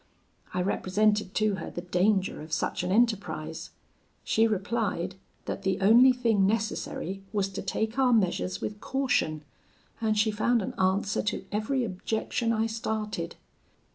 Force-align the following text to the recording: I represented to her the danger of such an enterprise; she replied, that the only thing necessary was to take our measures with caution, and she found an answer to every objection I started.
I 0.51 0.63
represented 0.63 1.35
to 1.35 1.57
her 1.57 1.69
the 1.69 1.81
danger 1.83 2.41
of 2.41 2.51
such 2.51 2.81
an 2.81 2.91
enterprise; 2.91 3.69
she 4.23 4.47
replied, 4.47 5.13
that 5.45 5.61
the 5.61 5.79
only 5.79 6.11
thing 6.11 6.47
necessary 6.47 7.21
was 7.31 7.49
to 7.49 7.61
take 7.61 7.99
our 7.99 8.11
measures 8.11 8.61
with 8.61 8.81
caution, 8.81 9.43
and 10.01 10.17
she 10.17 10.31
found 10.31 10.63
an 10.63 10.73
answer 10.79 11.21
to 11.21 11.45
every 11.51 11.83
objection 11.83 12.51
I 12.51 12.65
started. 12.65 13.35